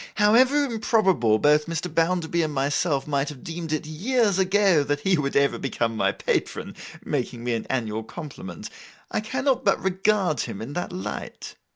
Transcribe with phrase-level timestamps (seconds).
[0.15, 1.85] However improbable both Mr.
[1.87, 6.11] Bounderby and myself might have deemed it years ago, that he would ever become my
[6.11, 6.73] patron,
[7.05, 8.71] making me an annual compliment,
[9.11, 11.53] I cannot but regard him in that light.